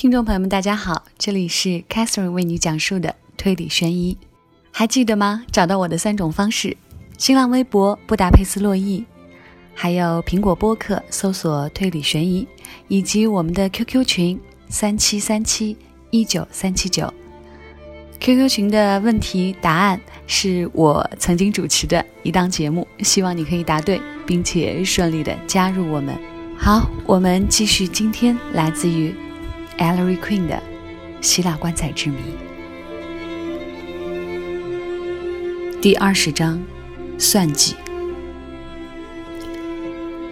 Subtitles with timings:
[0.00, 4.16] 听众朋友们，大家好，这里是 Catherine 为你讲述的推理悬疑，
[4.70, 5.44] 还记得吗？
[5.52, 6.74] 找到我的三种方式：
[7.18, 9.04] 新浪微博布达佩斯洛伊，
[9.74, 12.48] 还有苹果播客搜索推理悬疑，
[12.88, 14.40] 以及我们的 QQ 群
[14.70, 15.76] 三七三七
[16.08, 17.12] 一九三七九。
[18.20, 26.18] QQ 群的问题答案是我曾经主持的一档节目，希望你可以答对，并且顺利的加入我们。
[26.56, 29.14] 好，我们继续今天来自于。
[29.80, 30.62] Ellery Queen 的
[31.22, 32.18] 希腊棺材之谜，
[35.80, 36.62] 第二十章
[37.18, 37.74] 算计。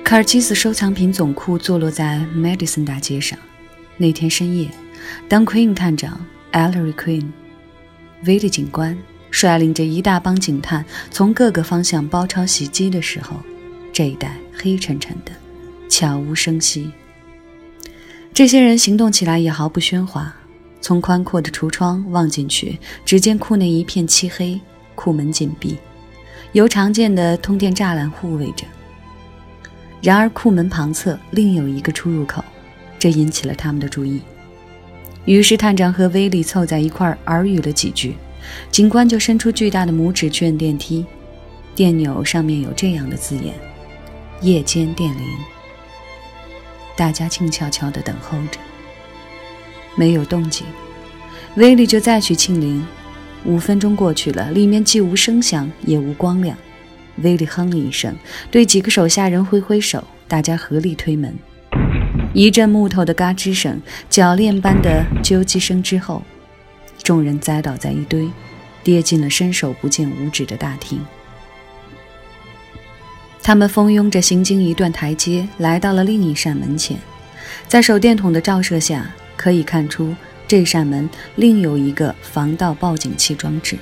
[0.04, 3.38] 卡尔基斯收藏品总库坐落在 Madison 大街上。
[3.96, 4.70] 那天深夜，
[5.30, 7.24] 当 Queen 探长 Ellery Queen、
[8.26, 8.98] 威利警官
[9.30, 13.40] 率领着一大帮警探从各个方向包抄袭击的时候，
[13.94, 15.32] 这一带黑沉沉的，
[15.88, 16.92] 悄无声息。
[18.38, 20.32] 这些人行动起来也毫不喧哗。
[20.80, 24.60] 从宽阔的橱窗望进去，只见库内一片漆黑，
[24.94, 25.76] 库门紧闭，
[26.52, 28.64] 由常见的通电栅栏护卫着。
[30.00, 32.44] 然而，库门旁侧另有一个出入口，
[32.96, 34.20] 这引起了他们的注意。
[35.24, 38.14] 于是，探长和威利凑在一块儿耳语了几句，
[38.70, 41.04] 警官就伸出巨大的拇指去摁电梯，
[41.74, 43.52] 电钮上面有这样的字眼
[44.42, 45.24] ：“夜间电铃。”
[46.98, 48.58] 大家静悄悄地等候着，
[49.94, 50.66] 没有动静。
[51.54, 52.84] 威利就再去庆铃。
[53.44, 56.58] 五分钟过去了，里面既无声响，也无光亮。
[57.22, 58.12] 威利哼了一声，
[58.50, 61.32] 对几个手下人挥挥手，大家合力推门。
[62.34, 66.24] 一阵木头的嘎吱声、铰链般的啾唧声之后，
[67.04, 68.28] 众人栽倒在一堆，
[68.82, 71.00] 跌进了伸手不见五指的大厅。
[73.48, 76.98] 他们蜂拥着行经一段台阶，来到了另一扇门前。
[77.66, 80.14] 在手电筒的照射下，可以看出
[80.46, 83.78] 这扇门另有一个防盗报警器装置。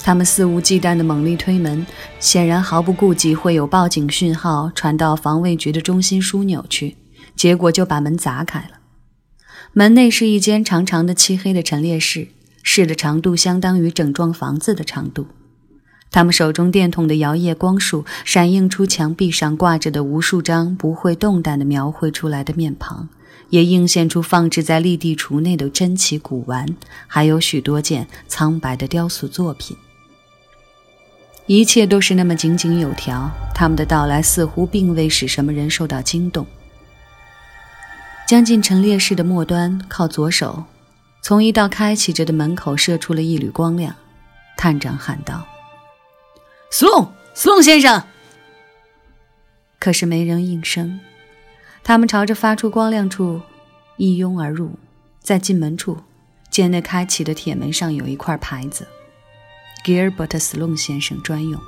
[0.00, 1.86] 他们肆无忌惮地猛力推门，
[2.20, 6.98] 显然毫不顾及会有报警讯号传到防卫局的中心枢纽去，
[7.34, 8.80] 结果就把门砸开了。
[9.72, 12.28] 门内是一间长长的漆黑的陈列室，
[12.62, 15.26] 室的长度相当于整幢房子的长度。
[16.14, 23.08] 他们手中电筒的摇曳光束，闪映出墙壁上挂着的无数张不会动弹的描绘出来的面庞，
[23.50, 26.68] 也映现出放置在立地橱内的珍奇古玩，
[27.08, 29.76] 还有许多件苍白的雕塑作品。
[31.46, 36.46] 一切都是那么井井有条，他们的到来似乎并未使什么人受到惊动。
[38.24, 40.62] 将近陈列室的末端，靠左手，
[41.22, 43.92] 从一道开启着的门口射出了一缕光亮。
[44.56, 45.44] 探长喊道。
[46.76, 48.02] 斯隆，斯隆先生。
[49.78, 50.98] 可是没人应声。
[51.84, 53.40] 他们朝着发出光亮处
[53.96, 54.72] 一拥而入，
[55.20, 55.96] 在进门处，
[56.50, 58.88] 见那开启的铁门上有一块牌子
[59.86, 61.60] ：“Gilbert 斯隆先生专用。”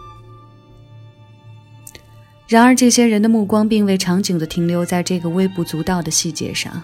[2.49, 6.83] 然而，这些人的目光并未长久地停留在这个微不足道的细节上，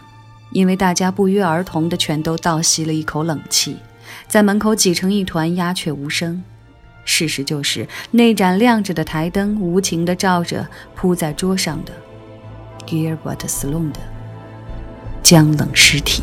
[0.52, 3.78] 因为大家不约而同地全都倒吸了一口冷气，
[4.28, 6.44] 在门口挤成一团，鸦雀无声。
[7.04, 11.92] 事实就是，那盏亮着的台灯无情地照着铺在桌上的
[12.86, 14.00] Gilbert Sloan 的
[15.22, 16.22] 僵冷尸体。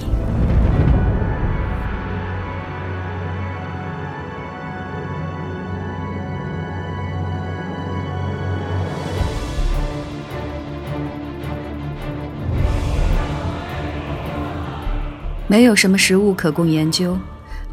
[15.48, 17.18] 没有什么食物可供研究。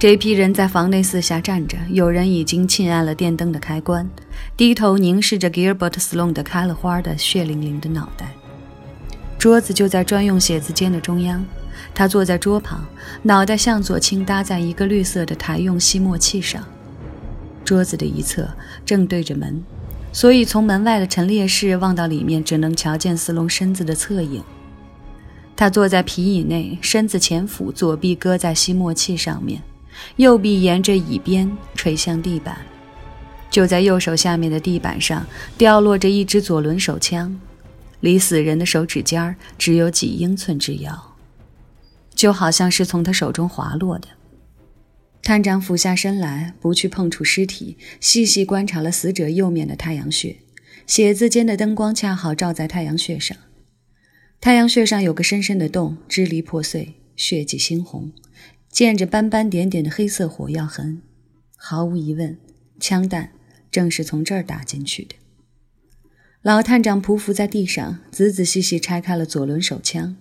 [0.09, 4.09] 这批人在房内四下站着，有人已经沁按了电灯的开关，
[4.57, 8.29] 低头凝视着 Gilbert Sloan 的开了花的血淋淋的脑袋。
[9.37, 11.45] 桌子就在专用写字间的中央，
[11.93, 12.87] 他坐在桌旁，
[13.23, 16.63] 脑袋向左倾搭在一个绿色的台用吸墨器上。
[17.65, 18.49] 桌子的一侧
[18.85, 19.61] 正对着门，
[20.13, 24.41] 所以从门外的陈列室望到里面，只能瞧见斯隆身子的侧影。
[25.57, 29.61] 他坐在皮椅内，身子前俯，左臂搁在吸墨器上面。
[30.17, 32.57] 右臂沿着椅边垂向地板，
[33.51, 35.27] 就在右手下面的地板上
[35.57, 37.39] 掉落着一支左轮手枪，
[38.01, 41.17] 离死人的手指尖儿只有几英寸之遥，
[42.15, 44.09] 就好像是从他手中滑落的。
[45.23, 50.37] 探长俯下身来，不去碰触尸体，细细观察了死者右面的太阳穴。
[50.87, 53.37] 写字间的灯光恰好照在太阳穴上，
[54.41, 58.13] 太阳穴上有个深深的洞，支离破碎，血迹猩红。
[58.77, 61.01] 见着斑斑点点的黑色火药痕，
[61.57, 62.37] 毫无疑问，
[62.79, 63.33] 枪弹
[63.71, 65.15] 正是从这儿打进去的。
[66.43, 70.15] 老探长匍匐在地上，仔仔细细拆开了左轮手枪，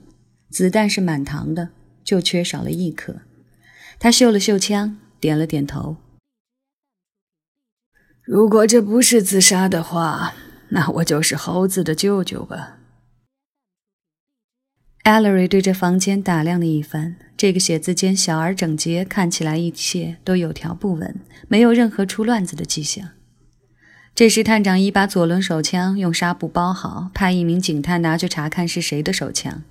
[0.50, 1.72] 子弹是满膛的，
[2.02, 3.18] 就缺少了一颗。
[4.00, 5.98] 他嗅了嗅枪，点了点头。
[8.24, 10.34] 如果这不是自杀的话，
[10.70, 12.78] 那我就是猴子的舅舅吧。
[15.06, 23.10] 艾勒瑞对着房间打量了一番，这个写字间小而整洁，看起来一切都有条不紊，没有任何出乱子的迹象。
[24.16, 29.62] 这时，探长一把左轮手枪用纱布包好，派一名警探拿去查看是谁的手枪。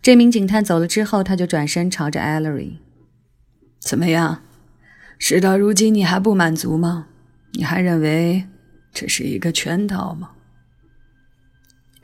[0.00, 2.78] 这名警探走了之后，他就转身朝着艾勒瑞
[3.78, 4.40] ：“怎么样？
[5.18, 7.08] 事到如今，你还不满足吗？
[7.52, 8.46] 你还认为
[8.94, 10.30] 这是一个圈套吗？”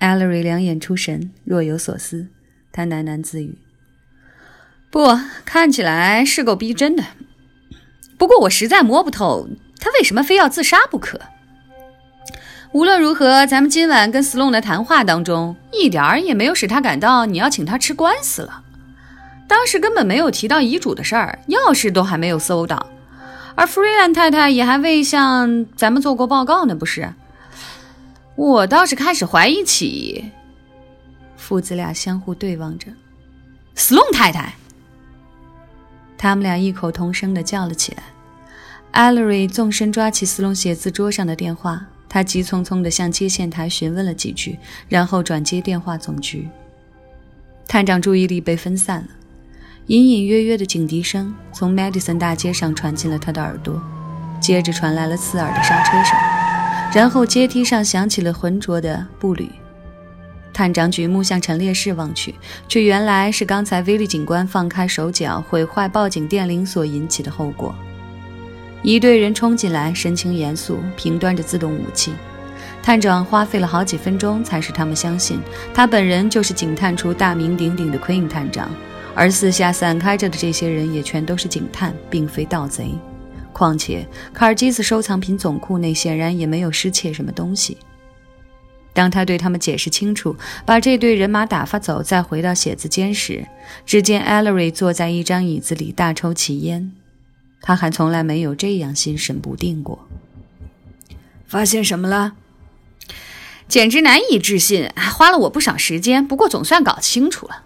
[0.00, 2.28] 艾勒瑞两眼出神，若有所思。
[2.72, 3.58] 他喃喃自语
[4.90, 7.04] ：“不，看起来是够逼真的。
[8.16, 9.48] 不过我实在摸不透
[9.78, 11.20] 他为什么非要自杀不可。
[12.72, 18.62] 无论如何，咱们今晚跟斯隆的谈话当中，一点儿也没有使他感到你要请他吃官司了。
[19.46, 22.86] 当时根本没有提到遗嘱的事儿，钥匙都还没有搜到，
[23.54, 27.12] 而弗瑞兰太太也还未向咱们做过报告呢，不是？
[28.36, 30.32] 我倒是开始怀疑起……”
[31.42, 32.86] 父子俩相互对望着，
[33.74, 34.54] 斯隆太太。
[36.16, 38.04] 他们俩异口同声地叫了起来。
[38.92, 44.56] 艾勒瑞纵身抓起斯隆写字桌上的电话，他急匆匆地向接线台询问了几句，
[44.88, 46.48] 然后转接电话总局。
[47.66, 49.08] 探长注意力被分散了，
[49.88, 53.82] 隐隐约约的警笛声从 Madison 大街上传进了他的耳朵，
[54.40, 56.16] 接着传来了刺耳的刹车声，
[56.94, 59.50] 然后阶梯上响起了浑浊的步履。
[60.52, 62.34] 探长举目向陈列室望去，
[62.68, 67.74] 却原来是刚才威利警官放开手脚毁坏报警电铃所引起的后果。
[68.82, 72.12] 一队人冲进来，神情严肃，平端着自动武器。
[72.82, 75.38] 探长花费了好几分钟，才使他们相信
[75.72, 78.68] 他本人就是警探处大名鼎鼎的 Queen 探长，
[79.14, 82.92] 而四下散开着的这些人也全都是警探，并非盗贼。
[83.52, 84.04] 况且，
[84.34, 87.76] 卡尔基斯收藏品总库内显然也没有失窃什么东西。
[88.94, 90.36] 当他对他们解释清楚，
[90.66, 93.46] 把这队人马打发走，再回到写字间时，
[93.86, 96.92] 只见艾 l l e r y 坐在一张椅子里大抽起烟。
[97.60, 100.06] 他还从来没有这样心神不定过。
[101.46, 102.32] 发现什么了？
[103.68, 107.62] 简直难以置信，花了我不少时间，不过总算搞清楚了。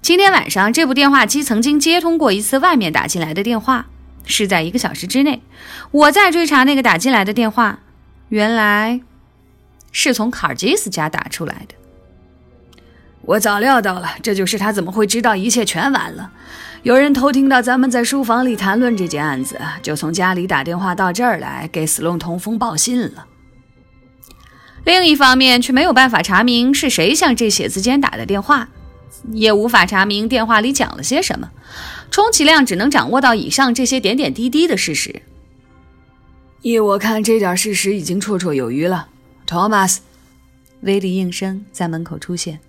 [0.00, 3.86] 今天晚上，这部电话机曾经接通过一次外面打进来的电话，
[4.24, 5.42] 是在一个小时之内。
[5.90, 7.80] 我在追查那个打进来的电话，
[8.28, 9.00] 原来。
[9.92, 11.74] 是从卡尔基斯家打出来的。
[13.22, 16.32] 我早料到了，这就是他怎么会知道一切全完了。
[16.82, 23.26] 有人偷听到咱们在书房里谈论这件案子，就从家里打电话到这儿来给斯隆通风报信了。
[24.84, 28.68] 另一方面，却没有办法查明是谁向这写字间打的电话，
[29.32, 31.50] 也无法查明电话里讲了些什么，
[32.10, 35.20] 充其量只能掌握到以上这些点点滴滴的事实。
[36.62, 39.08] 依我看，这点事实已经绰绰有余了。
[39.48, 39.96] Thomas，
[40.82, 42.60] 威利应声在门口出现。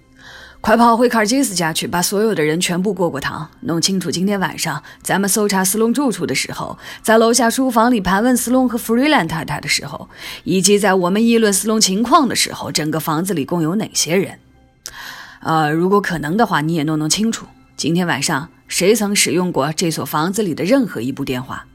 [0.62, 10.10] 快跑回卡尔基斯家去，把所有的人全部过过堂，弄清楚今天晚上咱们搜查斯隆住处的时候，在楼下书房里盘问斯隆和弗瑞兰太太的时候，
[10.46, 14.40] 以及在我们议论斯隆情况的时候，整个房子里共有哪些人？
[15.42, 17.46] 呃，如果可能的话，你也弄弄清楚，
[17.76, 21.66] 今天晚上谁曾使用过这所房子里的任何一部电话。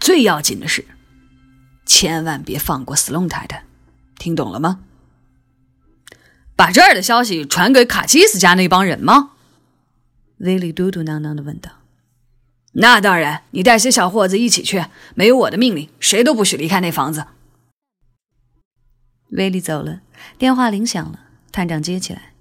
[0.00, 0.84] 最要紧的是，
[1.86, 3.64] 千万别放过斯隆太太。
[4.20, 4.80] 听懂了吗？
[6.54, 9.30] 把这儿的消息传给卡基斯家那帮人吗？
[10.36, 11.70] 威利嘟嘟囔囔的问道。
[12.72, 14.84] 那当然，你带些小伙子一起去，
[15.14, 17.24] 没有我的命令，谁都不许离开那房子。
[19.30, 20.02] 威利走了，
[20.36, 22.34] 电话铃响了，探长接起来。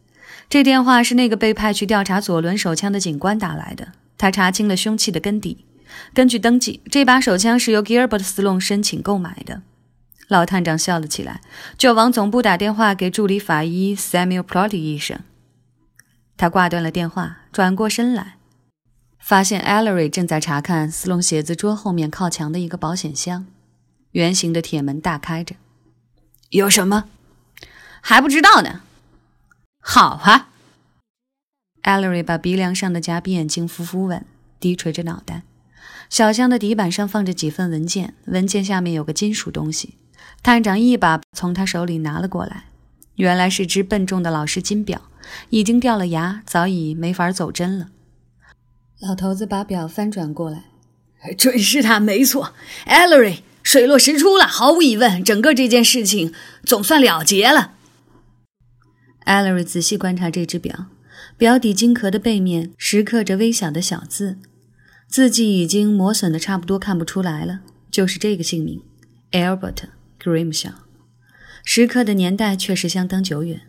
[0.50, 5.65] 这电话是那个被派去调查左轮手枪的警官打来的，他查清了凶器的根底。
[6.13, 9.62] 根据登记，这把手枪是由 Gilbert Sloan 申请购买的。
[10.29, 11.41] 老探长笑了起来，
[11.75, 15.19] 就往总部打电话给助理法医 Samuel Plotty 医生。
[16.38, 18.38] 他挂断了电话，转过身来，
[19.19, 23.48] 发现 Ellery 正在查看斯隆写字桌后面靠墙的一个保险箱，
[24.12, 25.55] 圆形的铁门大开着。
[26.51, 27.05] 有什么？
[28.00, 28.83] 还不知道呢。
[29.81, 30.50] 好啊。
[31.81, 34.24] Ellery 把鼻梁上的夹鼻眼镜扶扶稳，
[34.59, 35.41] 低垂着脑袋。
[36.07, 39.95] 小箱的底板上放着几份文件，文件下面有个金属东西。
[40.41, 42.65] 探长一把从他手里拿了过来，
[43.15, 45.01] 原来是只笨重的老式金表，
[45.50, 47.89] 已经掉了牙，早已没法走针了。
[49.01, 50.63] 老头子把表翻转过来，
[51.38, 52.53] 准是他，没错
[52.86, 57.74] ，Ellery，水落石出了，毫无疑问，整个这件事情总算了结了。
[59.25, 60.86] Ellery 仔细观察这只表，
[61.38, 64.38] 表底金壳的背面石刻着微小的小字，
[65.08, 67.60] 字迹已经磨损的差不多看不出来了。
[67.91, 68.81] 就是这个姓名
[69.31, 69.84] ，Albert
[70.21, 70.73] Grimshaw。
[71.63, 73.61] 石刻的年代确实相当久远。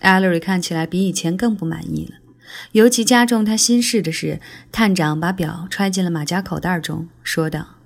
[0.00, 2.18] Allery 看起来比以前更不满意了。
[2.72, 4.40] 尤其加重他心事的是，
[4.70, 7.76] 探长把表揣进了马甲口袋中，说道：“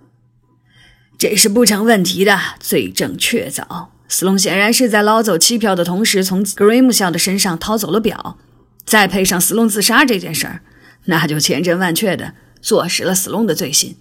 [1.19, 3.88] 这是不成问题的，罪证确凿。
[4.09, 8.38] 斯隆显然是在捞走期票的同时，从格瑞姆校的身上掏走了表。
[8.85, 10.62] 再配上斯隆自杀这件事儿，
[11.04, 13.97] 那就千真万确的坐实了斯隆的罪行。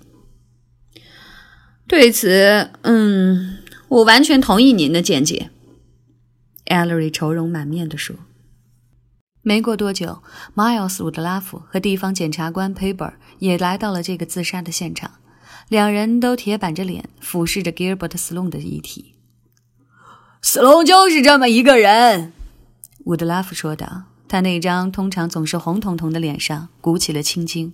[1.88, 5.50] 对此，嗯，我完全同意您的见解。”
[6.66, 8.16] Ellery 愁容满面地说。
[9.42, 10.22] 没过多久
[10.56, 15.12] ，Miles 伍德拉夫和地方检察官 Paper 也来到了这个自杀的现场，
[15.70, 19.16] 两人都铁板着脸，俯视着 Gilbert Sloan 的遗体。
[20.42, 22.34] 斯隆就是这么一个人，
[23.06, 24.04] 伍德拉夫说道。
[24.28, 27.74] 他那张通常总是红彤彤的脸上鼓起了青筋。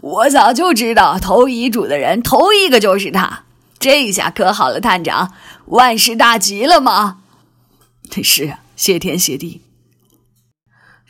[0.00, 3.44] 我早就知道投遗嘱的人头一个就是他，
[3.80, 5.32] 这下可好了，探长，
[5.64, 7.22] 万事大吉了吗？
[8.22, 9.62] 是啊，谢天谢地。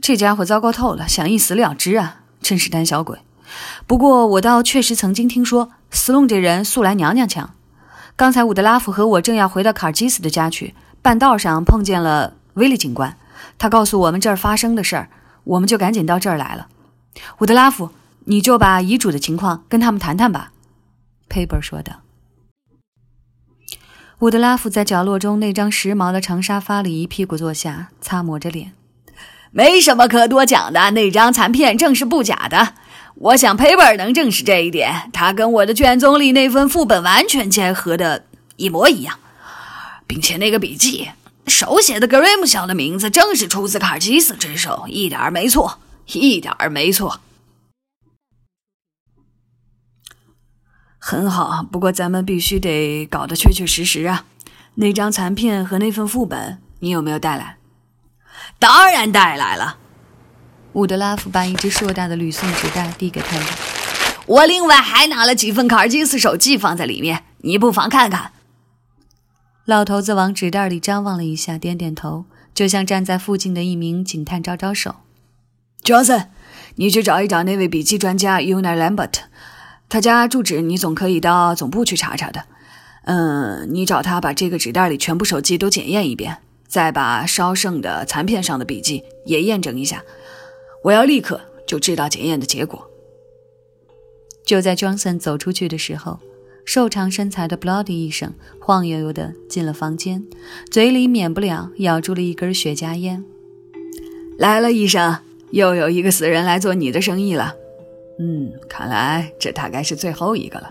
[0.01, 2.21] 这家伙糟糕透了，想一死了之啊！
[2.41, 3.19] 真是胆小鬼。
[3.89, 7.55] 不过我倒确实曾经听说，斯隆这人素来娘娘腔。
[8.15, 13.17] 刚才伍德拉夫和我正要回到卡尔基斯的家去，半道上碰见了威利警官，
[13.59, 15.11] 他告诉我们这儿发生的事儿，
[15.43, 16.69] 我们就赶紧到这儿来了。
[17.41, 17.91] 伍德拉夫，
[18.27, 20.53] 你就把遗嘱的情况跟他们谈谈吧。”
[21.29, 22.01] 佩伯说道。
[24.21, 28.73] 伍德拉夫在角落中那张时髦的长沙发里一屁股坐下，擦抹着脸。
[29.51, 32.75] 没什么可多讲的，那张残片正是不假的。
[33.15, 39.19] 我想赔本能证实这一点，它跟我的卷宗里那份副本完全结合的一模一样，
[40.07, 41.09] 并且那个笔记
[41.47, 47.21] 手写的格瑞姆小的名字正是出自卡尔基斯之手，一点没错，一点没错。
[51.03, 54.27] 很好，不过咱们必须得搞得确确实实啊。
[54.75, 57.57] 那张残片和那份副本，你有没有带来？
[58.59, 59.79] 当然带来了。
[60.75, 63.57] 伍德拉夫把一只硕大的铝送纸袋递给探长。
[64.27, 68.33] 我另外还拿了几份卡尔金斯手记放在里面，你不妨看看。
[69.65, 74.97] 老头子往纸袋里张望了一下，点点头，就向站在附近的一名警探招招手
[75.83, 76.29] ：“Johnson，
[76.77, 79.15] 你去找一找那位笔记专家 Una Lambert，
[79.91, 82.45] 他家住址你总可以到总部去查查的。
[83.05, 86.39] 嗯，你找他把这个纸袋里全部手机都检验一遍。”
[86.71, 90.05] 再把烧剩的残片上的笔记也验证一下，
[90.85, 92.89] 我要立刻就知道检验的结果。
[94.47, 96.21] 就在 Johnson 走出去的时候，
[96.65, 100.25] 瘦长身材的 Bloody 医生晃悠悠的进了房间，
[100.71, 103.25] 嘴里免不了咬住了一根雪茄烟。
[104.39, 105.19] 来了，医生，
[105.51, 107.57] 又有一个死人来做你的生意了。
[108.23, 110.71] 嗯，看来这大概是最后一个了。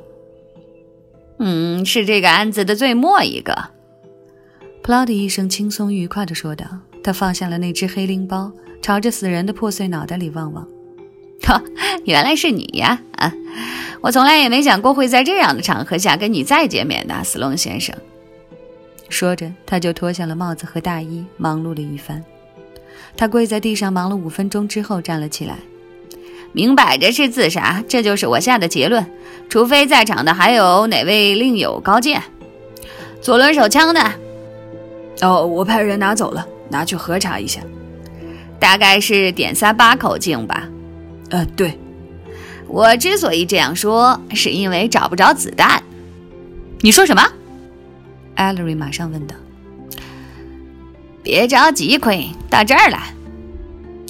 [1.39, 3.71] 嗯，是这个案子的最末一个。
[4.83, 6.65] 普拉迪医生轻松愉快地说道
[7.03, 8.51] ：“他放下了那只黑拎包，
[8.83, 10.67] 朝着死人的破碎脑袋里望望。
[11.41, 11.59] 哈，
[12.05, 13.01] 原来是你呀！
[13.13, 13.33] 啊，
[14.01, 17.95] 我从来也没想过会在这样的场合下跟你再见面的，斯隆先生。”
[19.09, 22.23] 说着，他就脱下了帽子和大衣，忙碌了一番。
[23.17, 25.57] 他跪在地上忙了五分钟之后站了起来。
[26.51, 29.05] 明摆着是自杀，这就是我下的结论。
[29.49, 32.21] 除非在场的还有哪位另有高见。
[33.21, 34.13] 左轮手枪呢？
[35.21, 37.59] 哦，我派人拿走了，拿去核查一下，
[38.59, 40.67] 大概是点三八口径吧。
[41.29, 41.77] 呃，对，
[42.67, 45.83] 我之所以这样说，是因为找不着子弹。
[46.81, 47.21] 你说什么？
[48.35, 49.35] 艾莉马上问道。
[51.21, 53.13] 别着急，Queen，到这儿来。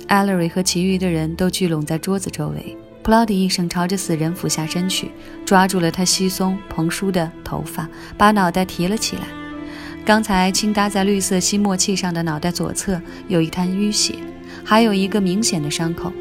[0.10, 2.76] 艾瑞和其余的人都聚拢在桌子周围。
[3.04, 5.12] 普劳迪医生朝着死人俯下身去，
[5.46, 7.88] 抓住了他稀松蓬疏的头发，
[8.18, 9.22] 把脑袋提了起来。
[10.04, 14.16] 刚才轻搭在绿色吸墨器上的脑袋左侧有一滩淤血，
[14.64, 16.12] 还有一个明显的伤口。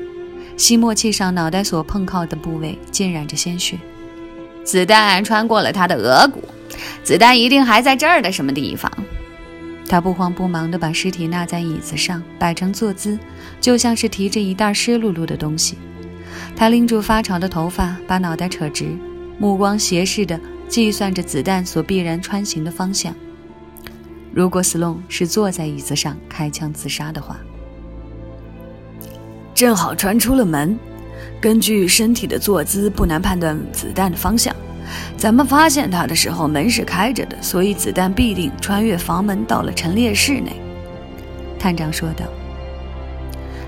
[0.59, 3.79] 吸墨器上脑袋所碰靠的部位浸染着鲜血。
[4.65, 6.45] 子弹穿过了他的额骨，
[7.03, 8.93] 子弹一定还在这儿的什么地方。
[9.89, 13.19] 他不慌不忙地把尸体纳在椅子上，摆成坐姿，
[13.61, 15.79] 就像是提着一袋湿漉漉的东西。
[16.55, 18.97] 他拎住发潮的头发，把脑袋扯直，
[19.39, 23.15] 目光斜视地计算着子弹所必然穿行的方向。
[24.33, 27.39] 如果斯隆是坐在椅子上开枪自杀的话，
[29.55, 30.79] 正好穿出了门。
[31.41, 34.55] 根据身体的坐姿，不难判断子弹的方向。
[35.17, 40.53] 咱们发现他的时候，门是开着的，所以子弹必定穿越房门到了陈列室内。
[41.59, 42.25] 探长说道。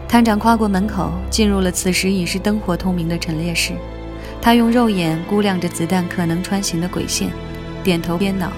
[0.09, 3.75] 探长跨过门口，进入了此时已是灯火通明的陈列室。
[4.43, 7.31] 他用肉眼估量着子弹可能穿行的轨线，
[7.85, 8.51] 点头边脑，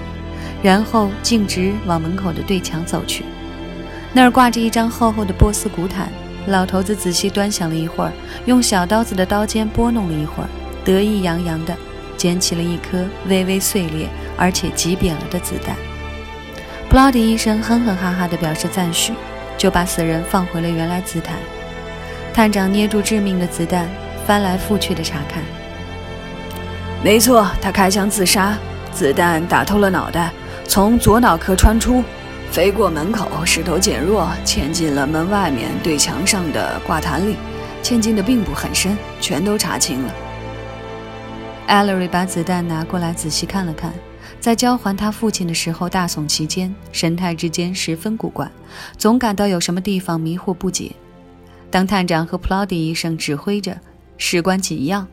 [0.63, 3.23] 然后径直往门口的对墙走去。
[4.13, 6.11] 那儿挂着一张厚厚的波斯古毯，
[6.47, 8.11] 老头子仔细端详了一会儿，
[8.45, 10.49] 用小刀子的刀尖拨弄了一会儿，
[10.85, 11.75] 得意洋洋地
[12.23, 15.75] 捡起了一颗微微碎裂而且挤扁了的子弹。
[16.87, 19.11] 布劳迪医生哼哼哈哈地表示赞许，
[19.57, 21.33] 就把死人放回了原来姿态。
[22.33, 23.89] 探长捏住致命的子弹，
[24.25, 25.43] 翻来覆去地查看。
[27.03, 28.57] 没错，他开枪自杀，
[28.93, 30.31] 子弹打透了脑袋，
[30.65, 32.01] 从左脑壳穿出，
[32.49, 37.35] 飞过门口，势头减弱，嵌进了门外面对墙上的挂毯里，
[37.83, 40.13] 嵌进的并不很深，全都查清了。
[41.65, 43.91] 艾勒瑞把子弹拿过来仔细看了看，
[44.39, 48.49] 在交还他父亲的时候大耸其肩，神态之间十分古怪，
[48.97, 50.91] 总感到有什么地方迷惑不解。
[51.71, 53.79] 当探长和普劳迪医生指挥着，
[54.17, 55.07] 事关紧要。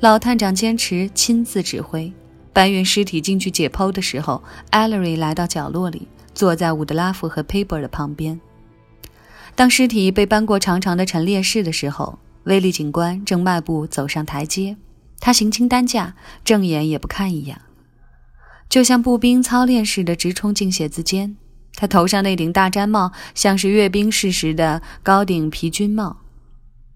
[0.00, 2.12] 老探长坚持亲自指挥，
[2.52, 8.38] 搬运尸体进去解剖的时候，艾勒瑞来到角落里，坐在伍德拉夫和 Paper 的旁边。
[9.54, 14.76] 当尸体被搬过长长的陈列室的时候，威利警官正迈步走上台阶，
[15.24, 17.60] 他行清担架，正眼也不看一眼，
[18.68, 21.36] 就像步兵操练似的直冲进写字间。
[21.76, 26.16] 他头上那顶大毡帽像是阅兵式时的高顶皮军帽。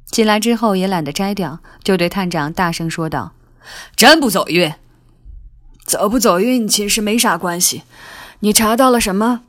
[0.07, 3.33] 进来之后也懒得摘掉，就对探长大声说道
[3.95, 4.75] ：“真不走运，
[5.85, 7.83] 走不走运其实没啥关系。
[8.41, 9.43] 你查到了什么？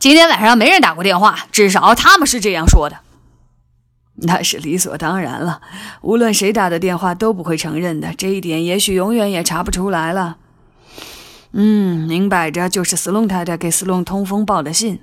[0.00, 3.02] 今天晚上没人打过电话，至少他们是这样说的。
[4.22, 5.60] 那是理所当然了，
[6.02, 8.12] 无论谁打的电话都不会承认的。
[8.16, 10.36] 这一点也许永远也查不出来了。
[11.52, 15.00] 嗯，明摆着就是斯隆太太给斯隆通风报的信。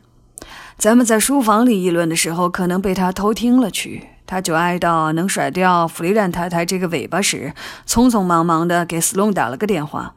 [0.77, 7.53] 咱们在书房里议论的时候，可能被他偷听了去。”他就哀悼能甩掉弗里兰太太这个尾巴时，
[7.87, 10.15] 匆匆忙忙地给斯隆打了个电话。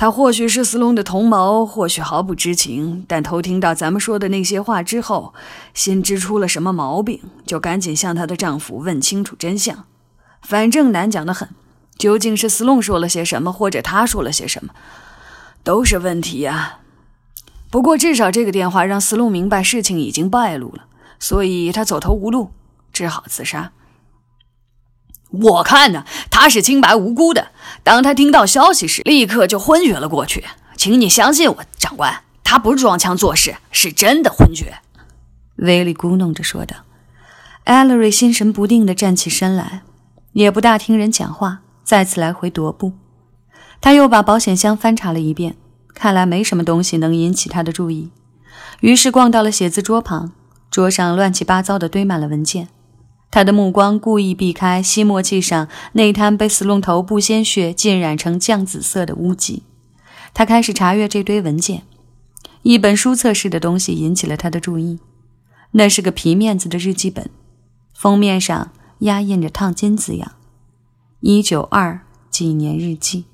[0.00, 5.34] 他或许是斯隆的同谋，或许毫不知情，但偷听到咱们说的那些话之后，
[5.74, 9.84] 心知出了什么毛病，就赶紧向她的丈夫问清楚真相。
[10.40, 11.50] 反正难讲的很，
[11.98, 14.72] 究竟是斯隆说了些什么，或者他说了些什么，
[15.62, 16.78] 都是问题呀。
[17.70, 20.86] 不过至少这个电话让斯隆明白事情已经败露了，
[21.18, 22.52] 所以他走投无路。
[22.90, 23.70] 只好自杀。
[25.30, 27.48] 我看呢，他是清白无辜的。
[27.82, 30.44] 当他听到消息时，立刻就昏厥了过去。
[30.76, 34.78] 请你相信我，长官，他不是装腔作势，是真的昏厥。”
[35.56, 36.76] 威利咕哝着说道。
[37.64, 39.82] 艾勒瑞心神不定地站起身来，
[40.32, 42.94] 也不大听人讲话，再次来回踱步。
[43.80, 45.56] 他又把保险箱翻查了一遍，
[45.94, 48.10] 看来没什么东西能引起他的注意，
[48.80, 50.32] 于是逛到了写字桌旁，
[50.70, 52.68] 桌上乱七八糟地堆满了文件。
[53.30, 59.62] 他的目光故意避开吸墨器上那滩被死龙头部鲜血浸染成酱紫色的污迹。
[60.34, 61.84] 他开始查阅这堆文件，
[62.62, 64.98] 一本书册式的东西引起了他的注意。
[65.72, 67.30] 那是个皮面子的日记本，
[67.94, 70.32] 封面上压印着烫金字样
[71.20, 73.26] ：“一九二几年日记。”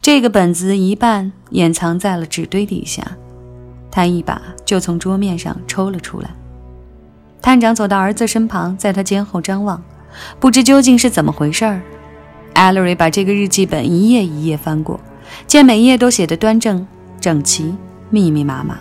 [0.00, 3.16] 这个本子一半掩藏在了纸堆底下，
[3.90, 6.30] 他一把就从桌面上抽了出来。
[7.44, 9.82] 探长走到儿子身旁，在他肩后张望，
[10.40, 11.82] 不知究竟是怎么回事儿。
[12.54, 14.98] 艾勒瑞把这个日记本一页一页翻过，
[15.46, 16.86] 见每页都写得端正、
[17.20, 17.74] 整齐、
[18.08, 18.78] 密密麻麻。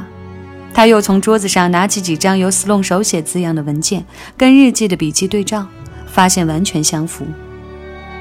[0.74, 4.06] 他又从桌子上拿起几张由斯隆手写字样的文件，
[4.38, 5.68] 跟日记的笔记对照，
[6.08, 7.26] 发现完全相符。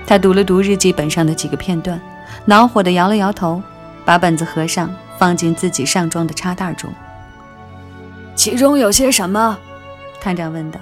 [0.09, 2.01] 他读了读日记本上的几个片段，
[2.47, 3.63] 恼火地摇了摇头，
[4.05, 6.93] 把本子合上，放进自己上装的插袋中。
[8.35, 9.57] 其中有些什么？
[10.23, 10.79] 探长问道：“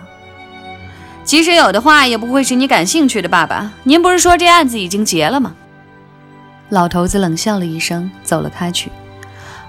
[1.25, 3.73] 即使有的话，也不会是你感兴趣的，爸爸。
[3.85, 5.55] 您不是说这案子已经结了吗？”
[6.69, 8.91] 老头子冷笑了一声，走了开去。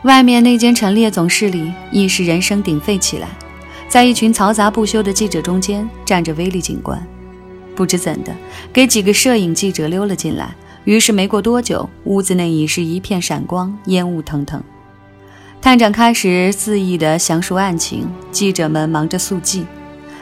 [0.03, 3.29] 外面那间陈列总室里，一时人声鼎沸起来。
[3.87, 7.01] 在一群嘈杂不休的记者中间，站着威利警官，
[7.73, 8.35] 不知怎的，
[8.73, 10.53] 给几个摄影记者溜了进来。
[10.83, 14.61] 于是没过多久，屋子内已是一片闪光，烟雾腾腾。
[15.61, 19.63] 探长开始肆意地详述案情，记者们忙着速记。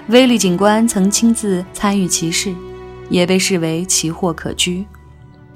[0.08, 2.54] 威利警官曾亲自参与其事，
[3.10, 4.86] 也被视为奇货可居。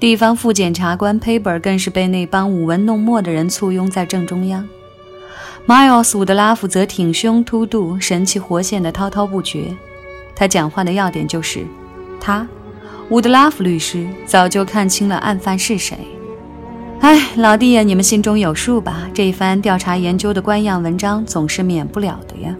[0.00, 4.66] 地方副检察官 Paper 更是被那帮舞文弄墨的人簇拥在正中央。
[5.66, 9.76] Miles 伍德拉夫则挺胸凸肚，神气活现地滔滔不绝。
[10.34, 11.66] 他讲话的要点就是，
[12.18, 12.48] 他，
[13.10, 15.98] 伍德拉夫律师早就看清了案犯是谁。
[17.04, 19.06] 哎，老弟呀，你们心中有数吧？
[19.12, 22.56] 这一番调查研究的官样文章总是免不了的呀。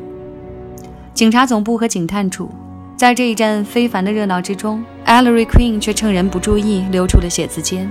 [1.14, 2.50] 警察总部和警探处，
[2.94, 7.90] 在这一阵非凡的热闹之中，Ellery Queen 却趁人不注意溜出了写字间。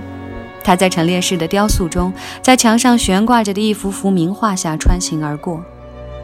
[0.62, 5.60] 他在陈列室的雕塑中，在墙上悬挂着的一幅幅名画下穿行而过。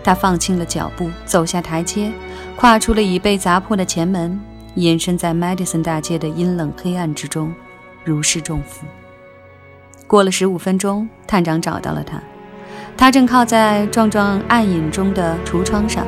[0.04, 2.12] 他放轻了脚步，走下台阶，
[2.54, 4.38] 跨出了已被砸破的前门，
[4.76, 7.52] 隐身在 Madison 大街的阴冷黑暗之中，
[8.04, 8.86] 如释重负。
[10.10, 12.20] 过了十五分钟，探长找到了他。
[12.96, 16.04] 他正靠在壮壮暗影中的橱窗上，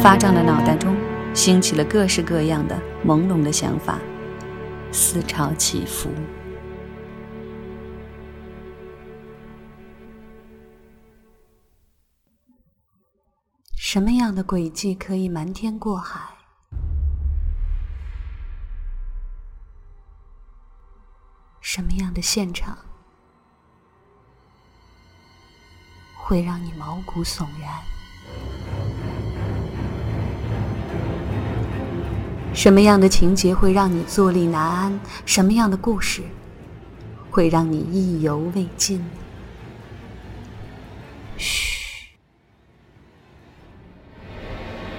[0.00, 0.96] 发胀的脑袋中
[1.34, 3.98] 兴起了各式各样的朦胧的想法，
[4.90, 6.08] 思潮起伏。
[13.76, 16.20] 什么样的轨迹可以瞒天过海？
[21.60, 22.78] 什么样的现场？
[26.30, 27.68] 会让你毛骨悚然。
[32.54, 35.00] 什么样的情节会让你坐立难安？
[35.26, 36.22] 什么样的故事
[37.32, 39.04] 会让你意犹未尽？
[41.36, 42.06] 嘘，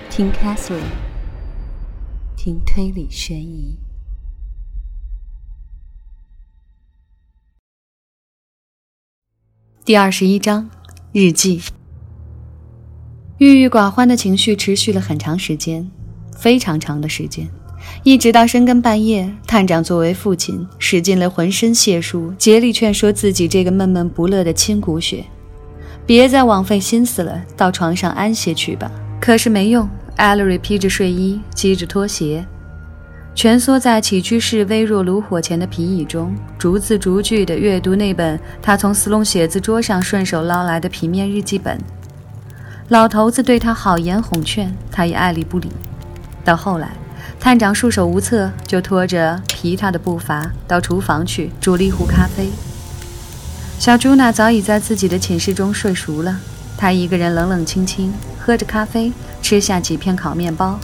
[0.09, 0.83] 听 Catherine，
[2.35, 3.77] 听推理悬疑。
[9.85, 10.69] 第二十一章。
[11.13, 11.61] 日记，
[13.37, 15.91] 郁郁寡欢的情绪持续了很长时间，
[16.37, 17.49] 非常长的时间，
[18.03, 19.29] 一直到深更半夜。
[19.45, 25.25] 探长作为父亲，使尽了浑身解数，竭力劝说自己这个闷闷不乐的亲骨血，
[26.05, 28.89] 别再枉费心思了，到床上安歇去吧。
[29.19, 32.47] 可是没用艾莉披着睡衣，系着拖鞋。
[33.33, 41.79] 蜷缩在起居室微弱炉火前的皮椅中，逐字逐句地阅读那本他从斯隆写字桌上顺手捞来的皮面日记本。
[42.89, 45.71] 老头子对他好言哄劝，他也爱理不理。
[46.43, 46.91] 到后来，
[47.39, 52.49] 探长束手无策，就拖着疲沓的步伐到厨房去煮了一壶咖啡。
[53.79, 56.37] 小朱娜早已在自己的寝室中睡熟了，
[56.77, 60.77] 她一个人冷冷清清喝着咖啡，吃下几片烤面包。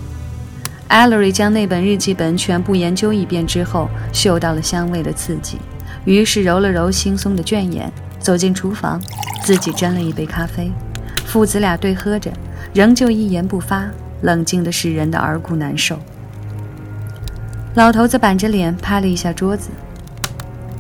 [0.89, 5.57] Ellery 将那本日记本全部研究一遍之后，嗅到了香味的刺激，
[6.05, 9.01] 于是揉了揉惺忪的倦眼，走进厨房，
[9.43, 10.71] 自己斟了一杯咖啡。
[11.25, 12.31] 父子俩对喝着，
[12.73, 13.85] 仍旧一言不发，
[14.21, 15.99] 冷静的使人的耳骨难受。
[17.75, 19.69] 老头子板着脸拍了一下桌子：“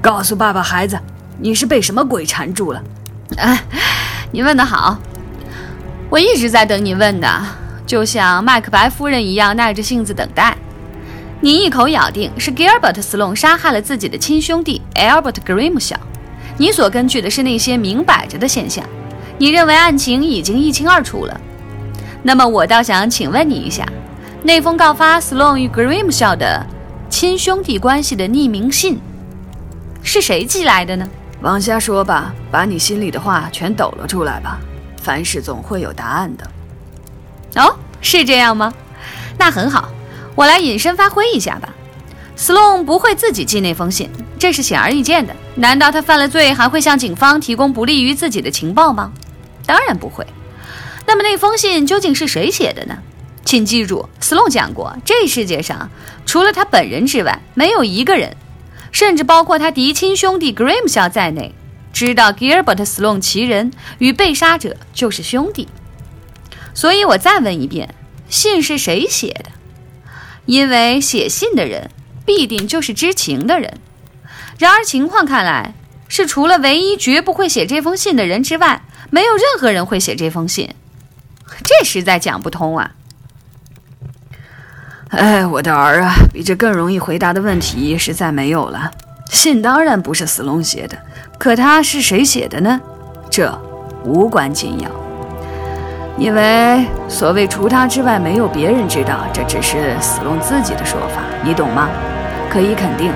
[0.01, 0.97] 告诉爸爸，孩子，
[1.37, 2.81] 你是被什么鬼缠住了
[3.37, 3.61] ？”“哎，
[4.31, 4.97] 你问的好，
[6.09, 7.27] 我一直在等你问的。”
[7.87, 10.55] 就像麦克白夫人一样耐着性子等待，
[11.39, 15.95] 你一口咬定是 Gilbert Sloane 杀害了自己的亲兄弟 Albert Grimshaw。
[16.57, 18.83] 你所根据的是那些明摆着的现象，
[19.37, 21.39] 你认为案情已经一清二楚了。
[22.23, 23.87] 那么我倒想请问你一下，
[24.43, 26.65] 那封告发 Sloane 与 Grimshaw 的
[27.09, 28.99] 亲兄弟关系的匿名信
[30.03, 31.07] 是谁寄来的呢？
[31.41, 34.59] 往下说吧，把你心里的话全抖了出来吧。
[35.01, 36.45] 凡事总会有答案的。
[37.57, 38.73] 哦，是这样吗？
[39.37, 39.89] 那很好，
[40.35, 41.73] 我来隐身发挥一下吧。
[42.37, 45.35] Sloan 不会自己寄那封信，这是显而易见的。
[45.55, 49.11] 难道他犯了罪还会向警方提供不利于自己的情报吗？
[49.65, 50.25] 当然不会。
[51.05, 52.97] 那么那封信究竟是谁写的呢？
[53.43, 55.89] 请记住，Sloan 讲过，这世界上
[56.25, 58.35] 除了他本人之外，没有一个人，
[58.91, 61.55] 甚至包括他嫡亲兄弟 Grimshaw 在内，
[61.93, 65.67] 知道 Gilbert Sloan 其人与被杀者就是兄弟。
[66.77, 67.95] 所以我再问一遍，
[68.29, 69.49] 信是谁写的？
[70.45, 71.89] 因为写信的人
[72.23, 73.79] 必定就是知情的人。
[74.59, 75.73] 然而情况看来
[76.07, 80.69] 是，除了唯一绝不会写这封信的人之外，没有任何人会写这封信。
[81.65, 82.91] 这实在讲不通啊！
[85.09, 88.91] 哎，我的儿啊，比这更容易回答的问题实在没有了。
[89.31, 90.95] 信当然不是斯隆写的，
[91.39, 92.79] 可他是谁写的呢？
[93.31, 93.59] 这
[94.03, 95.06] 无关紧要。
[96.17, 101.87] 因为所谓除他之外没有别人知道，这只是斯隆自己的说法，你懂吗？
[102.49, 103.11] 可以肯定，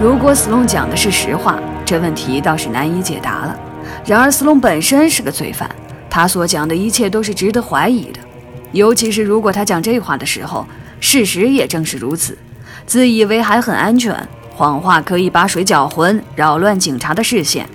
[0.00, 3.56] 如果斯隆讲的是实话，这问题倒是难以解答了。
[4.04, 5.68] 然而斯隆本身是个罪犯，
[6.08, 8.20] 他所讲的一切都是值得怀疑的，
[8.70, 10.64] 尤其是如果他讲这话的时候，
[11.00, 12.38] 事实也正是如此，
[12.86, 14.14] 自以为还很安全，
[14.54, 17.68] 谎话可以把水搅浑，扰乱警察的视线。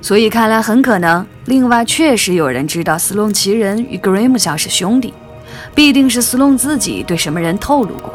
[0.00, 5.14] 所以看来很可能，另外确实有人知道斯隆其人与格瑞姆肖是兄弟，
[5.74, 8.12] 必定是斯隆自己对什么人透露过，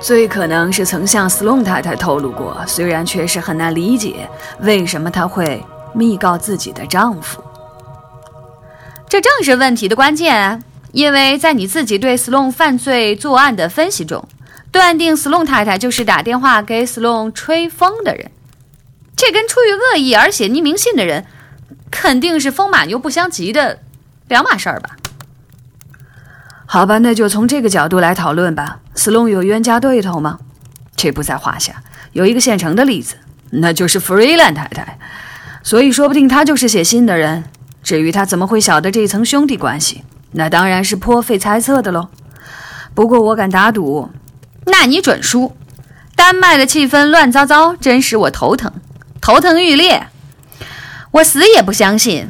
[0.00, 2.56] 最可能是曾向斯隆太太透露过。
[2.66, 4.28] 虽然确实很难理解
[4.60, 7.42] 为什么他会密告自己的丈夫，
[9.06, 10.58] 这正是问题的关键啊。
[10.92, 14.26] 因为在你自己对 Sloan 犯罪作案的分析中，
[14.72, 18.30] 断定 Sloan 太太就是打电话给 Sloan 吹风的人。
[19.14, 21.26] 这跟出于恶意而写匿名信的人，
[21.90, 23.80] 肯定是风马牛不相及的
[24.28, 24.90] 两码事儿吧？
[26.66, 28.80] 好吧，那就从这个角度来讨论吧。
[28.94, 30.38] Sloan 有冤家对头吗？
[30.96, 31.82] 这不在话下。
[32.12, 33.16] 有一个现成的例子，
[33.50, 34.98] 那就是 Freeland 太太。
[35.62, 37.44] 所以说不定他就是写信的人。
[37.82, 40.02] 至于他怎么会晓得这层兄弟关系，
[40.32, 42.08] 那当然是颇费猜测的喽。
[42.94, 44.10] 不过我敢打赌，
[44.64, 45.56] 那你准输。
[46.16, 48.72] 丹麦的气氛乱糟糟，真使我头疼，
[49.20, 50.08] 头疼欲裂。
[51.16, 52.28] 我死也不相信。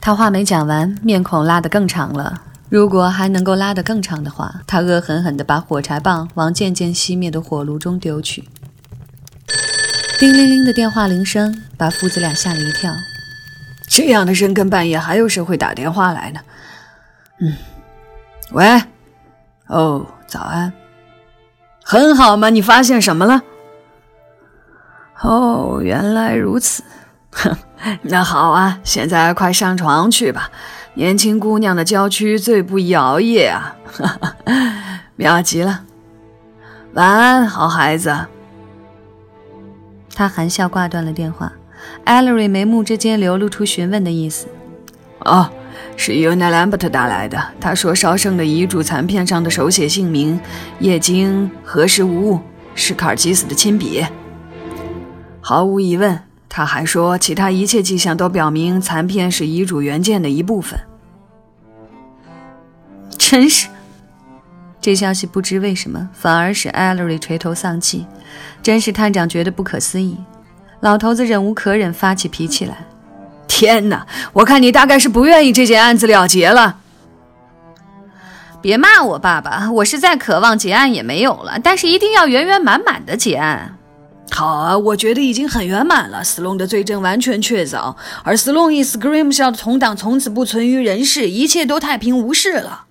[0.00, 2.42] 他话没讲完，面孔拉得更长了。
[2.68, 8.48] 如果还能够拉得更长的话，他恶狠狠地把火柴棒往渐渐熄灭的火炉中丢去。
[10.20, 12.94] 叮铃铃的电话铃声把父子俩吓了一跳。
[13.88, 16.40] 这样的深更半夜还有谁会打电话来呢？
[17.40, 17.56] 嗯，
[18.52, 18.82] 喂，
[19.66, 20.72] 哦，早安，
[21.82, 23.42] 很好嘛，你发现什么了？
[25.22, 26.84] 哦，原来如此，
[27.32, 27.56] 哼，
[28.02, 30.50] 那好啊，现在快上床去吧。
[30.94, 34.36] 年轻姑娘的娇躯最不宜熬夜啊，哈哈，
[35.16, 35.84] 妙极了。
[36.94, 38.26] 晚安，好孩子。
[40.14, 41.52] 他含笑挂断了电话。
[42.04, 44.48] 艾莉瑞眉目之间流露出询问的意思。
[45.20, 45.48] 哦，
[45.96, 47.40] 是 Una Lambert 打来的。
[47.60, 50.40] 他说烧剩的遗嘱残片上的手写姓名，
[50.80, 52.40] 液晶核实无误，
[52.74, 54.04] 是卡尔基斯的亲笔。
[55.40, 56.20] 毫无疑问。
[56.48, 60.78] 他还说，其他一切迹象都表明残片是遗嘱原件的一部分。
[63.16, 63.68] 真是，
[64.80, 68.06] 这消息不知为什么反而使艾莉瑞垂头丧气，
[68.62, 70.16] 真是探长觉得不可思议。
[70.80, 72.74] 老头子忍无可忍，发起脾气来。
[73.46, 74.06] 天哪！
[74.32, 76.78] 我看你大概是不愿意这件案子了结了。
[78.60, 83.77] 别骂我，爸爸，我是再渴望结案也没有了，但是一定要圆圆满满的结案。
[84.30, 86.22] 好啊，我觉得已经很圆满了。
[86.22, 92.84] 斯隆的罪证完全确凿，而斯隆与 Scream 校的同党从此不存于人世，一切都太平无事了。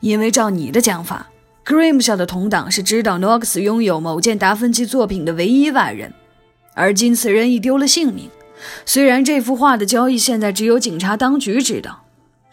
[0.00, 1.28] 因为照你的讲法
[1.64, 6.12] ，Scream 校的同党是知道 Knox 拥有某件达芬奇作品的唯一外人。
[6.74, 8.30] 而今此人已丢了性命，
[8.84, 12.04] 虽然这幅画的交易现在只有警察当局知道，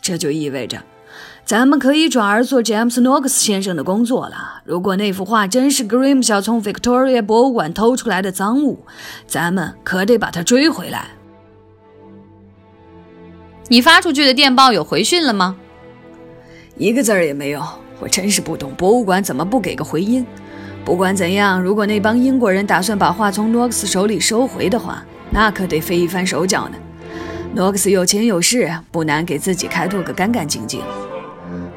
[0.01, 0.83] 这就意味着
[1.45, 4.63] 咱们可以转而做 James Knox 先生的工作了。
[4.65, 8.79] 如果那幅画真是 Grimshaw 从 Victoria 博物馆偷出来的赃物，
[9.27, 11.09] 咱们可得把它追回来。
[13.67, 15.55] 你发出去的电报有回讯了吗？
[16.77, 17.63] 一个字儿也没有。
[17.99, 20.25] 我真是不懂博物馆怎么不给个回音。
[20.83, 26.77] 不管怎样，如果那帮英国人打算把画从诺克斯手里收回的话，那可得费一番手脚呢。
[27.53, 30.81] 诺克斯有钱有势，不难给自己开拓个干干净净。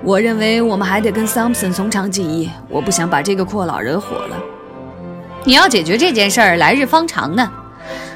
[0.08, 4.42] 我认为我们还得跟桑普森从长计议，我不想把这个阔佬惹火了。
[5.44, 7.52] 你要解决这件事儿，来日方长呢。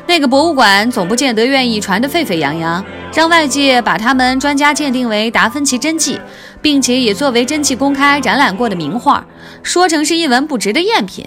[0.07, 6.19] 那个博物馆总不见得愿意传得沸沸扬扬，让外界把他们专家鉴定为达芬奇真迹，
[6.63, 9.27] 并且也作为真迹公开展览过的名画，
[9.63, 11.27] 说成是一文不值的赝品。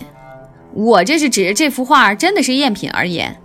[0.74, 3.40] 我这是指这幅画真的是赝品而言。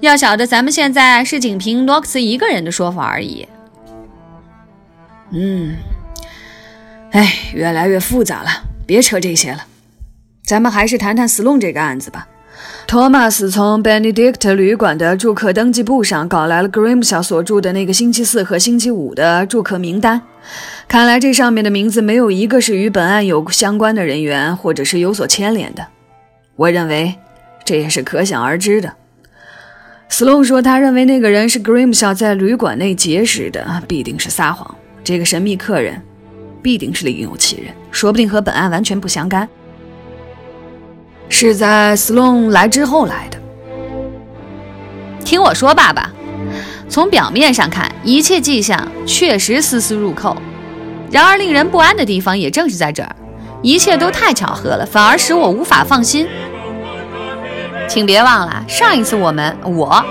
[0.00, 3.48] 要晓得，咱们现在是仅凭诺克斯一个人的说法而已。
[5.34, 5.76] 嗯，
[7.12, 8.48] 哎，越来越复杂了，
[8.86, 9.66] 别扯这些了，
[10.44, 12.26] 咱们还是谈谈斯隆这个案子吧。
[12.86, 20.22] 托马斯从 Benedict 旅馆的住客登记簿上搞来了 Grimshaw 所住的那个星期四和星期五的住客名单。
[20.88, 25.86] 看来这上面的名字没有一个是与本案有相关的人员，或者是有所牵连的。
[26.56, 27.14] 我认为
[27.64, 28.94] 这也是可想而知的。
[30.10, 34.74] Sloan 说，他认为那个人是 Grimshaw 在旅馆内结识的，必定是撒谎。
[35.04, 36.00] 这个神秘客人
[36.62, 39.48] 必定是另有其人，说不定和本案完全不相干。
[41.28, 43.38] 是在 Sloan 来之后来的。
[45.24, 46.10] 听我说，爸爸，
[46.88, 50.36] 从表面上看，一切迹象确实丝丝入扣。
[51.10, 53.16] 然而，令人不安的地方也正是在这儿，
[53.62, 56.26] 一切都太巧合了，反而使我无法放心。
[57.88, 60.04] 请别忘了，上一次我们我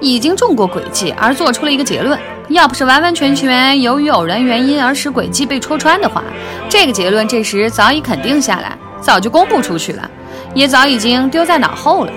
[0.00, 2.18] 已经中过诡计，而做出了一个结论。
[2.48, 6.24] 要不是完完全全由于偶然原因而使诡计被戳穿的话，
[6.68, 10.10] 这个结论这时早已肯定下来，早就公布出去了。
[10.54, 12.12] 也早已经丢在脑后了。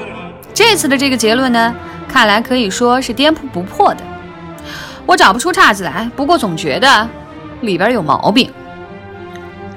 [0.53, 1.75] 这次的这个结论呢，
[2.07, 4.01] 看来可以说是颠扑不破的。
[5.05, 7.07] 我找不出岔子来，不过总觉得
[7.59, 8.49] 里边有毛病。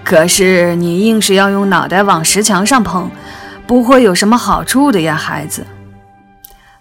[0.05, 3.11] 可是你硬是要用脑袋往石墙上碰，
[3.67, 5.67] 不会有什么好处的呀，孩子。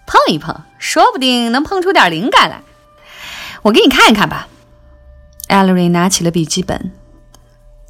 [0.06, 2.60] 碰一碰，说不定能碰出点灵感来。
[3.64, 4.46] 我给你看一看吧。
[5.48, 6.92] 艾 l 瑞拿起了笔记本，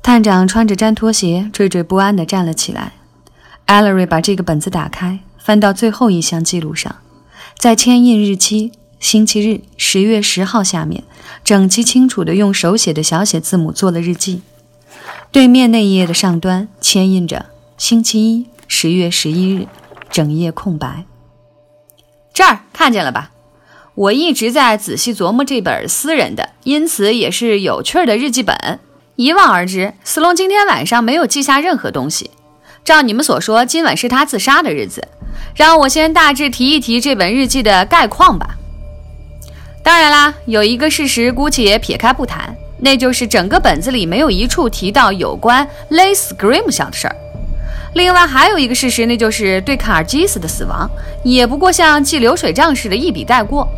[0.02, 2.92] 探长穿着粘拖鞋，惴惴不安地站了起来。
[3.64, 6.94] 艾勒瑞把这个本子打开，翻到最后一项记录上，
[7.58, 11.02] 在签印日期星期日十月十号下面，
[11.42, 14.42] 整齐清楚地用手写的小写字母做了日记。
[15.32, 19.66] 对面那一页的上端签印着星期一十月十一日，
[20.08, 21.04] 整页空白。
[22.32, 23.32] 这儿看见了吧？
[23.94, 28.80] 我一直在仔细琢磨这本私人的，因此也是有趣的日记本。
[29.14, 32.30] 一望而知，斯隆今天晚上没有记下任何东西。
[32.84, 35.06] 照你们所说，今晚是他自杀的日子。
[35.54, 38.56] 让我先大致提一提这本日记的概况吧。
[39.84, 47.14] 当然啦，有一个事实姑且撇开不谈，那就是整个本子里没有一处提到有关勒死 Grimshaw 的事儿。
[47.94, 50.90] 另外还有一个事实，那就是对卡尔基斯的死亡，
[51.22, 53.68] 也不过像记流水账似的一笔带过。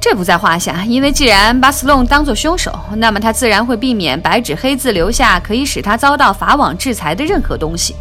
[0.00, 7.94] 这不在话下，因为既然把斯隆当作凶手，那么他自然会避免白纸黑字留下可以使他遭到法网制裁的任何东西。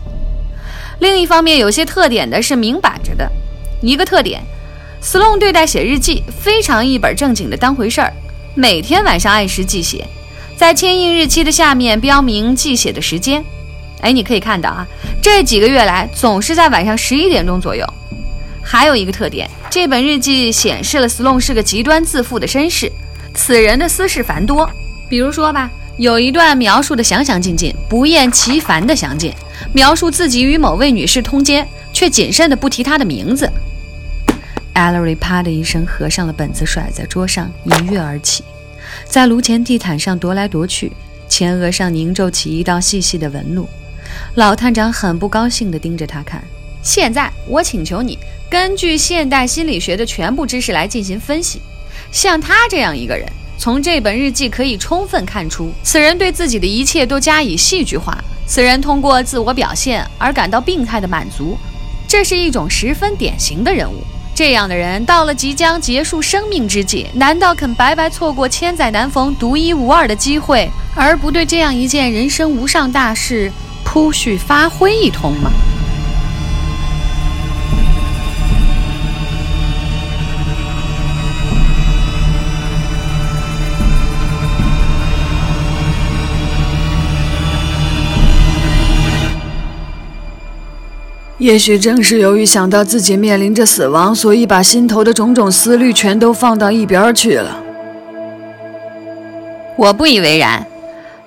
[0.99, 3.29] 另一方面，有些特点的是明摆着的。
[3.81, 4.41] 一个特点，
[5.01, 8.13] 斯隆对待写日记非常一本正经的当回事儿，
[8.55, 10.07] 每天晚上按时记写，
[10.55, 13.43] 在签印日期的下面标明记写的时间。
[14.01, 14.87] 哎，你可以看到啊，
[15.21, 17.85] 这几个月来总是在晚上十一点钟左右。
[18.61, 22.91] 还有一个特点，这本日记显示了斯隆是个极端自负的绅士。
[23.33, 24.69] 此人的私事繁多，
[25.09, 29.33] 比如说吧，有一段描述的详详尽尽、不厌其烦的详尽，
[29.73, 33.51] 描述自己与某位女士通奸，却谨慎的不提她的名字。
[34.73, 38.43] 艾勒瑞啪的一声合上了本子，甩在桌上，一跃而起，
[39.05, 40.91] 在炉前地毯上踱来踱去，
[41.27, 43.67] 前额上凝皱起一道细细的纹路。
[44.35, 46.43] 老探长很不高兴地盯着他看。
[46.81, 48.17] 现在我请求你。
[48.49, 51.61] 根据现代心理学的全部知识来进行分析，
[52.11, 53.27] 像他这样一个人，
[53.59, 58.17] 从这本日记可以充分看出，此人对自己的一切都加以戏剧化。
[58.47, 61.55] 此人通过自我表现而感到病态的满足，
[62.07, 64.01] 这是一种十分典型的人物。
[64.33, 73.51] 这样的人到了即将结束生命之际，难道肯白白错过千载难逢、独一无二的机会，而不对这样一件人生无上大事
[73.91, 75.51] 铺叙发挥一通吗？
[91.39, 97.63] 也许正是由于想到自己面临着死亡，所以把心头的种种思虑全都放到一边去了。
[99.75, 100.63] 我不以为然。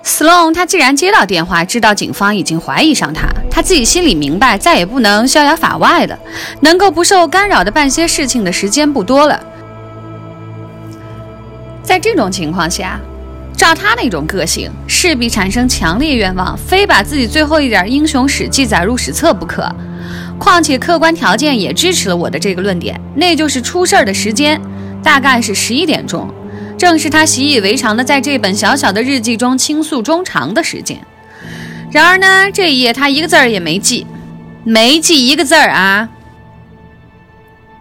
[0.05, 6.19] 斯隆他既然接到电话，知道警方已经怀疑上他，他自己心里明白，再也不能逍遥法外了。
[6.59, 9.39] 能够不受干扰的办些事情的时间不多了。
[11.81, 12.99] 在这种情况下，
[13.55, 19.73] 照他那种个性，势必产生强烈愿望，非把自己最后一点英雄史记载入史册不可。
[20.37, 24.59] 况且客观条件也支持了我的这个论点，那就是出事儿的时间
[25.01, 26.27] 大概是十一点钟，
[26.83, 30.99] 正是他习以为常的在这本小小的日记中倾诉衷肠的时间。
[31.89, 34.05] 然而呢，这一页他一个字儿也没记，
[34.65, 36.09] 没记一个字儿啊！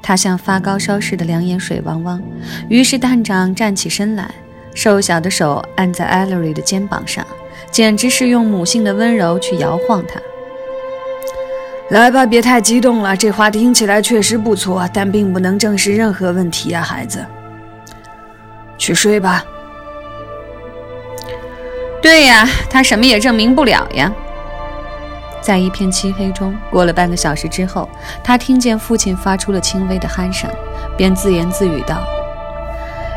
[0.00, 2.22] 他像发高烧似的，两眼水汪汪。
[2.68, 4.30] 于是探长站起身来，
[4.72, 7.26] 瘦小的手按在艾 l 瑞的肩膀上，
[7.72, 10.20] 简直是用母性的温柔去摇晃他。
[11.90, 13.16] 来吧，别太激动了。
[13.16, 17.18] 这话听起来确实不错，但并不能证实任何问题呀，孩子。
[18.76, 19.44] 去睡吧。
[22.00, 24.12] 对呀，他什么也证明不了呀。
[25.40, 27.88] 在一片漆黑中，过了半个小时之后，
[28.22, 30.48] 他听见父亲发出了轻微的鼾声，
[30.96, 31.98] 便自言自语道：“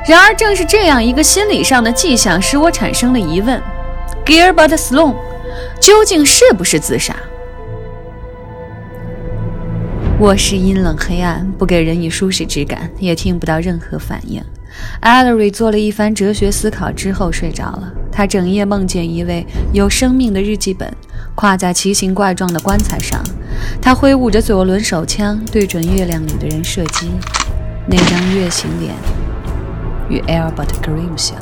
[0.07, 3.61] 然而，正是这样一个心理上的迹象，使我产生了疑问
[4.25, 5.15] ：Gilbert Sloan
[5.79, 7.15] 究竟是不是自杀？”
[10.19, 14.41] 卧室阴冷黑暗，不给人以舒适之感，也听不到任何反应。
[15.01, 17.91] 艾勒瑞做了一番哲学思考之后睡着了。
[18.13, 20.89] 他整夜梦见一位有生命的日记本
[21.35, 23.21] 跨在奇形怪状的棺材上，
[23.81, 27.11] 他挥舞着左轮手枪对准月亮里的人射击。
[27.85, 28.95] 那张月形脸
[30.09, 31.33] 与 Albert Grimshaw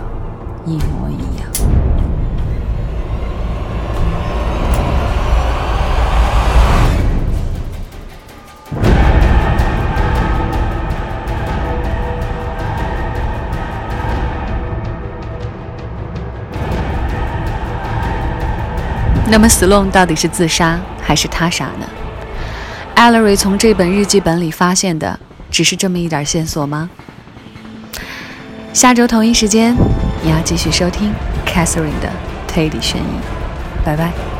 [0.66, 1.83] 一模一样。
[19.34, 21.88] 那么，斯隆到底是自杀还是他杀呢
[22.96, 25.20] ？？Allery 从这本日记本里发现的
[25.50, 26.88] 只是这么一点线索吗？
[28.74, 29.76] 下周同一时间，
[30.22, 31.12] 你要继续收听
[31.48, 32.12] Catherine 的
[32.48, 33.84] 推理悬疑。
[33.84, 34.33] 拜拜。